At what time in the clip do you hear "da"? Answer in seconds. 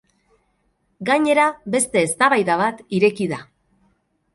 3.37-3.45